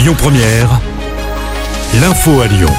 Lyon 0.00 0.14
Première, 0.16 0.80
l'info 2.00 2.40
à 2.40 2.46
Lyon. 2.46 2.72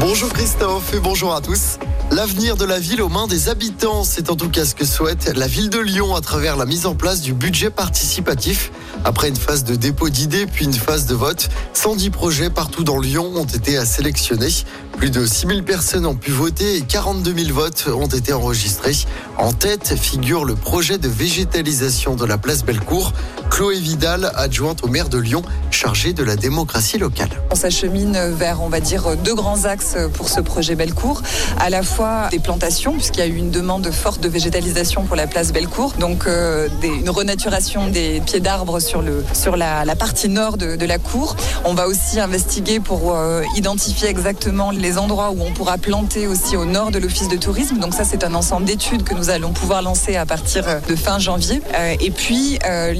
Bonjour 0.00 0.32
Christophe 0.32 0.94
et 0.94 1.00
bonjour 1.00 1.34
à 1.34 1.42
tous. 1.42 1.78
L'avenir 2.10 2.56
de 2.56 2.64
la 2.64 2.78
ville 2.78 3.02
aux 3.02 3.10
mains 3.10 3.26
des 3.26 3.50
habitants, 3.50 4.04
c'est 4.04 4.30
en 4.30 4.36
tout 4.36 4.48
cas 4.48 4.64
ce 4.64 4.74
que 4.74 4.86
souhaite 4.86 5.36
la 5.36 5.46
ville 5.46 5.68
de 5.68 5.80
Lyon 5.80 6.14
à 6.14 6.22
travers 6.22 6.56
la 6.56 6.64
mise 6.64 6.86
en 6.86 6.94
place 6.94 7.20
du 7.20 7.34
budget 7.34 7.68
participatif. 7.68 8.72
Après 9.04 9.28
une 9.28 9.36
phase 9.36 9.64
de 9.64 9.74
dépôt 9.74 10.08
d'idées 10.08 10.46
puis 10.46 10.64
une 10.64 10.72
phase 10.72 11.04
de 11.04 11.14
vote, 11.14 11.50
110 11.74 12.08
projets 12.08 12.48
partout 12.48 12.82
dans 12.82 12.98
Lyon 12.98 13.30
ont 13.36 13.44
été 13.44 13.84
sélectionnés. 13.84 14.64
Plus 14.96 15.10
de 15.10 15.26
6000 15.26 15.62
personnes 15.62 16.06
ont 16.06 16.14
pu 16.14 16.30
voter 16.30 16.76
et 16.76 16.80
42 16.80 17.34
000 17.36 17.52
votes 17.52 17.88
ont 17.88 18.06
été 18.06 18.32
enregistrés. 18.32 18.96
En 19.36 19.52
tête 19.52 19.94
figure 19.98 20.46
le 20.46 20.54
projet 20.54 20.96
de 20.96 21.08
végétalisation 21.08 22.14
de 22.14 22.24
la 22.24 22.38
place 22.38 22.64
Bellecour. 22.64 23.12
Chloé 23.54 23.78
Vidal, 23.78 24.32
adjointe 24.34 24.82
au 24.82 24.88
maire 24.88 25.08
de 25.08 25.16
Lyon, 25.16 25.42
chargée 25.70 26.12
de 26.12 26.24
la 26.24 26.34
démocratie 26.34 26.98
locale. 26.98 27.28
On 27.52 27.54
s'achemine 27.54 28.18
vers, 28.32 28.60
on 28.60 28.68
va 28.68 28.80
dire, 28.80 29.16
deux 29.18 29.36
grands 29.36 29.64
axes 29.64 29.96
pour 30.14 30.28
ce 30.28 30.40
projet 30.40 30.74
Bellecour. 30.74 31.22
À 31.60 31.70
la 31.70 31.84
fois 31.84 32.26
des 32.32 32.40
plantations, 32.40 32.94
puisqu'il 32.94 33.20
y 33.20 33.22
a 33.22 33.26
eu 33.28 33.36
une 33.36 33.52
demande 33.52 33.88
forte 33.92 34.20
de 34.20 34.28
végétalisation 34.28 35.04
pour 35.04 35.14
la 35.14 35.28
place 35.28 35.52
Bellecour. 35.52 35.92
Donc, 36.00 36.26
euh, 36.26 36.66
une 36.82 37.08
renaturation 37.08 37.86
des 37.86 38.20
pieds 38.26 38.40
d'arbres 38.40 38.80
sur, 38.80 39.02
le, 39.02 39.24
sur 39.34 39.56
la, 39.56 39.84
partie 39.94 40.28
nord 40.28 40.56
de, 40.56 40.84
la 40.84 40.98
cour. 40.98 41.36
On 41.64 41.74
va 41.74 41.86
aussi 41.86 42.18
investiguer 42.18 42.80
pour 42.80 43.14
euh, 43.14 43.42
identifier 43.54 44.08
exactement 44.08 44.72
les 44.72 44.98
endroits 44.98 45.30
où 45.30 45.40
on 45.42 45.52
pourra 45.52 45.78
planter 45.78 46.26
aussi 46.26 46.56
au 46.56 46.64
nord 46.64 46.90
de 46.90 46.98
l'office 46.98 47.28
de 47.28 47.36
tourisme. 47.36 47.78
Donc, 47.78 47.94
ça, 47.94 48.02
c'est 48.02 48.24
un 48.24 48.34
ensemble 48.34 48.66
d'études 48.66 49.04
que 49.04 49.14
nous 49.14 49.30
allons 49.30 49.52
pouvoir 49.52 49.80
lancer 49.80 50.16
à 50.16 50.26
partir 50.26 50.64
de 50.88 50.96
fin 50.96 51.20
janvier. 51.20 51.62
Euh, 51.76 51.94
et 52.00 52.10
puis, 52.10 52.58
euh, 52.68 52.92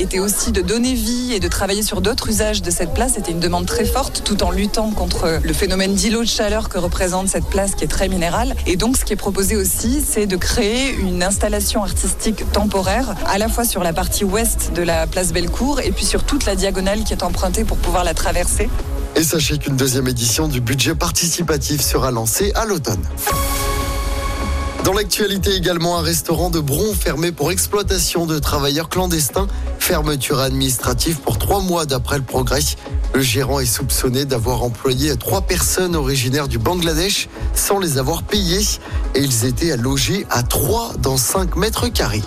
était 0.00 0.18
aussi 0.18 0.52
de 0.52 0.60
donner 0.60 0.94
vie 0.94 1.32
et 1.32 1.40
de 1.40 1.48
travailler 1.48 1.82
sur 1.82 2.00
d'autres 2.00 2.28
usages 2.28 2.62
de 2.62 2.70
cette 2.70 2.94
place. 2.94 3.12
C'était 3.14 3.32
une 3.32 3.40
demande 3.40 3.66
très 3.66 3.84
forte, 3.84 4.22
tout 4.24 4.42
en 4.42 4.50
luttant 4.50 4.90
contre 4.90 5.40
le 5.42 5.52
phénomène 5.52 5.94
d'îlot 5.94 6.22
de 6.22 6.28
chaleur 6.28 6.68
que 6.68 6.78
représente 6.78 7.28
cette 7.28 7.46
place 7.46 7.74
qui 7.74 7.84
est 7.84 7.88
très 7.88 8.08
minérale. 8.08 8.54
Et 8.66 8.76
donc, 8.76 8.96
ce 8.96 9.04
qui 9.04 9.12
est 9.12 9.16
proposé 9.16 9.56
aussi, 9.56 10.02
c'est 10.06 10.26
de 10.26 10.36
créer 10.36 10.94
une 10.94 11.22
installation 11.22 11.82
artistique 11.82 12.50
temporaire, 12.52 13.14
à 13.26 13.38
la 13.38 13.48
fois 13.48 13.64
sur 13.64 13.82
la 13.82 13.92
partie 13.92 14.24
ouest 14.24 14.72
de 14.74 14.82
la 14.82 15.06
place 15.06 15.32
Bellecour 15.32 15.80
et 15.80 15.92
puis 15.92 16.04
sur 16.04 16.24
toute 16.24 16.46
la 16.46 16.56
diagonale 16.56 17.04
qui 17.04 17.12
est 17.12 17.22
empruntée 17.22 17.64
pour 17.64 17.76
pouvoir 17.76 18.04
la 18.04 18.14
traverser. 18.14 18.68
Et 19.14 19.22
sachez 19.22 19.58
qu'une 19.58 19.76
deuxième 19.76 20.08
édition 20.08 20.48
du 20.48 20.60
budget 20.60 20.94
participatif 20.94 21.82
sera 21.82 22.10
lancée 22.10 22.52
à 22.54 22.64
l'automne. 22.64 23.02
Dans 24.92 24.98
l'actualité 24.98 25.54
également, 25.54 25.96
un 25.96 26.02
restaurant 26.02 26.50
de 26.50 26.60
Bron 26.60 26.92
fermé 26.92 27.32
pour 27.32 27.50
exploitation 27.50 28.26
de 28.26 28.38
travailleurs 28.38 28.90
clandestins. 28.90 29.46
Fermeture 29.78 30.38
administrative 30.38 31.16
pour 31.20 31.38
trois 31.38 31.62
mois 31.62 31.86
d'après 31.86 32.18
le 32.18 32.22
progrès. 32.22 32.60
Le 33.14 33.22
gérant 33.22 33.58
est 33.58 33.64
soupçonné 33.64 34.26
d'avoir 34.26 34.62
employé 34.62 35.16
trois 35.16 35.40
personnes 35.40 35.96
originaires 35.96 36.46
du 36.46 36.58
Bangladesh 36.58 37.30
sans 37.54 37.78
les 37.78 37.96
avoir 37.96 38.22
payées 38.22 38.60
et 39.14 39.20
ils 39.20 39.46
étaient 39.46 39.74
logés 39.78 40.26
à 40.28 40.42
trois 40.42 40.92
dans 40.98 41.16
5 41.16 41.56
mètres 41.56 41.88
carrés. 41.88 42.20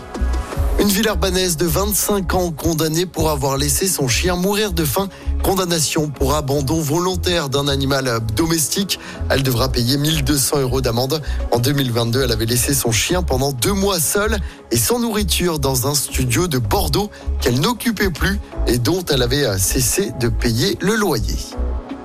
Une 0.77 0.89
Villerbanaise 0.89 1.55
de 1.55 1.65
25 1.65 2.33
ans 2.33 2.51
condamnée 2.51 3.05
pour 3.05 3.29
avoir 3.29 3.57
laissé 3.57 3.87
son 3.87 4.09
chien 4.09 4.35
mourir 4.35 4.73
de 4.73 4.83
faim. 4.83 5.07
Condamnation 5.41 6.09
pour 6.09 6.35
abandon 6.35 6.81
volontaire 6.81 7.47
d'un 7.47 7.69
animal 7.69 8.19
domestique. 8.35 8.99
Elle 9.29 9.41
devra 9.41 9.69
payer 9.69 9.97
1200 9.97 10.59
euros 10.59 10.81
d'amende. 10.81 11.21
En 11.51 11.59
2022, 11.59 12.23
elle 12.23 12.31
avait 12.31 12.45
laissé 12.45 12.73
son 12.73 12.91
chien 12.91 13.23
pendant 13.23 13.53
deux 13.53 13.71
mois 13.71 13.99
seul 14.01 14.37
et 14.71 14.77
sans 14.77 14.99
nourriture 14.99 15.59
dans 15.59 15.87
un 15.87 15.95
studio 15.95 16.47
de 16.47 16.57
Bordeaux 16.57 17.09
qu'elle 17.39 17.61
n'occupait 17.61 18.11
plus 18.11 18.37
et 18.67 18.77
dont 18.77 19.03
elle 19.05 19.21
avait 19.21 19.57
cessé 19.57 20.11
de 20.19 20.27
payer 20.27 20.77
le 20.81 20.95
loyer. 20.95 21.37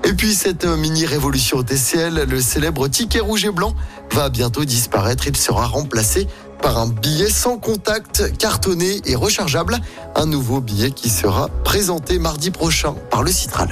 Et 0.04 0.14
puis 0.14 0.34
cette 0.34 0.64
mini-révolution 0.64 1.58
au 1.58 1.62
TCL, 1.62 2.24
le 2.28 2.41
célèbre 2.41 2.88
ticket 2.88 3.20
rouge 3.20 3.44
et 3.44 3.50
blanc 3.50 3.74
va 4.12 4.28
bientôt 4.28 4.64
disparaître. 4.64 5.26
Il 5.26 5.37
sera 5.37 5.66
remplacé 5.66 6.26
par 6.60 6.78
un 6.78 6.88
billet 6.88 7.31
sans 7.31 7.59
contact, 7.59 8.37
cartonné 8.38 9.00
et 9.06 9.15
rechargeable. 9.15 9.78
Un 10.15 10.26
nouveau 10.26 10.60
billet 10.60 10.91
qui 10.91 11.09
sera 11.09 11.48
présenté 11.65 12.19
mardi 12.19 12.50
prochain 12.50 12.94
par 13.10 13.22
le 13.22 13.32
Citral. 13.32 13.69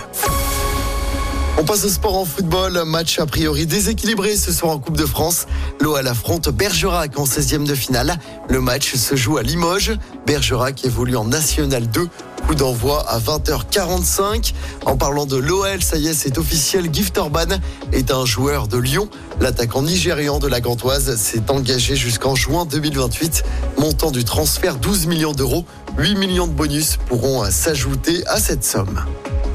On 1.60 1.64
passe 1.64 1.84
au 1.84 1.88
sport 1.88 2.16
en 2.16 2.24
football. 2.24 2.84
Match 2.86 3.18
a 3.18 3.26
priori 3.26 3.66
déséquilibré 3.66 4.36
ce 4.36 4.52
soir 4.52 4.72
en 4.72 4.78
Coupe 4.78 4.96
de 4.96 5.06
France. 5.06 5.46
L'OL 5.80 6.06
affronte 6.06 6.48
Bergerac 6.50 7.18
en 7.18 7.24
16e 7.24 7.66
de 7.66 7.74
finale. 7.74 8.18
Le 8.48 8.60
match 8.60 8.94
se 8.94 9.16
joue 9.16 9.38
à 9.38 9.42
Limoges. 9.42 9.98
Bergerac 10.24 10.84
évolue 10.84 11.16
en 11.16 11.24
National 11.24 11.88
2 11.88 12.08
coup 12.48 12.54
d'envoi 12.54 13.04
à 13.06 13.18
20h45. 13.18 14.54
En 14.86 14.96
parlant 14.96 15.26
de 15.26 15.36
l'OL, 15.36 15.82
ça 15.82 15.98
y 15.98 16.08
est, 16.08 16.14
c'est 16.14 16.38
officiel. 16.38 16.88
Gift 16.90 17.18
Orban 17.18 17.58
est 17.92 18.10
un 18.10 18.24
joueur 18.24 18.68
de 18.68 18.78
Lyon. 18.78 19.10
L'attaquant 19.38 19.82
nigérian 19.82 20.38
de 20.38 20.48
la 20.48 20.62
Gantoise 20.62 21.14
s'est 21.16 21.50
engagé 21.50 21.94
jusqu'en 21.94 22.34
juin 22.34 22.64
2028. 22.64 23.44
Montant 23.78 24.10
du 24.10 24.24
transfert 24.24 24.76
12 24.76 25.08
millions 25.08 25.32
d'euros. 25.32 25.66
8 25.98 26.14
millions 26.14 26.46
de 26.46 26.52
bonus 26.54 26.96
pourront 27.08 27.44
s'ajouter 27.50 28.26
à 28.26 28.40
cette 28.40 28.64
somme. 28.64 29.04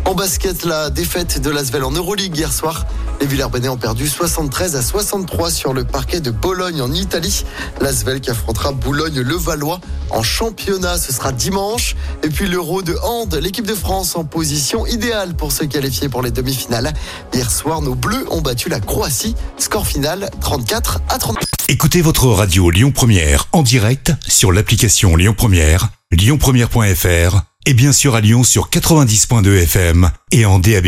En 0.06 0.14
basket, 0.14 0.64
la 0.64 0.92
défaite 0.92 1.42
de 1.42 1.50
l'Asvel 1.50 1.84
en 1.84 1.92
Euroleague 1.92 2.38
hier 2.38 2.54
soir. 2.54 2.86
Les 3.20 3.26
Villers-Banais 3.26 3.70
ont 3.70 3.78
perdu 3.78 4.08
73 4.08 4.76
à 4.76 4.84
63 4.84 5.50
sur 5.50 5.74
le 5.74 5.84
parquet 5.84 6.20
de 6.20 6.30
Bologne 6.30 6.82
en 6.82 6.92
Italie. 6.92 7.44
L'Asvel 7.82 8.22
qui 8.22 8.30
affrontera 8.30 8.72
Boulogne-le-Valois 8.72 9.80
en 10.14 10.24
championnat. 10.24 10.98
Ce 10.98 11.12
sera 11.12 11.32
dimanche. 11.32 11.96
Et 12.24 12.30
puis 12.30 12.48
l'Euro 12.48 12.82
de 12.82 12.96
hand, 13.04 13.34
l'équipe 13.42 13.66
de 13.68 13.76
France 13.76 14.16
en 14.16 14.24
position 14.24 14.86
idéale 14.86 15.36
pour 15.36 15.52
se 15.52 15.64
qualifier 15.64 16.10
pour 16.10 16.22
les 16.22 16.32
demi-finales. 16.32 16.94
Hier 17.34 17.52
soir, 17.52 17.82
nos 17.82 17.96
Bleus 17.96 18.26
ont 18.32 18.42
battu 18.42 18.70
la 18.70 18.80
Croatie. 18.80 19.36
Score 19.58 19.88
final 19.88 20.30
34 20.42 21.02
à 21.10 21.18
30. 21.18 21.38
Écoutez 21.70 22.02
votre 22.02 22.28
radio 22.28 22.70
Lyon 22.70 22.92
Première 22.92 23.48
en 23.52 23.64
direct 23.64 24.14
sur 24.28 24.52
l'application 24.52 25.16
Lyon 25.16 25.34
Première, 25.36 25.90
lyonpremière.fr 26.12 27.42
et 27.66 27.74
bien 27.74 27.94
sûr 27.94 28.16
à 28.16 28.22
Lyon 28.22 28.44
sur 28.44 28.70
90.2 28.70 29.64
FM 29.64 30.12
et 30.32 30.46
en 30.46 30.60
DAB+. 30.60 30.88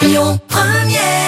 Lyon 0.00 0.40
Première 0.48 1.27